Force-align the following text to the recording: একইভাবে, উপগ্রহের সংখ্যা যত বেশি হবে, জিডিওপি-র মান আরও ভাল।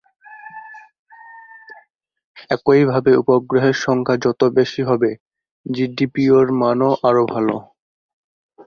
একইভাবে, 2.49 3.11
উপগ্রহের 3.21 3.75
সংখ্যা 3.85 4.15
যত 4.25 4.41
বেশি 4.57 4.81
হবে, 4.89 5.09
জিডিওপি-র 5.65 6.47
মান 6.61 6.79
আরও 7.07 7.23
ভাল। 7.33 7.47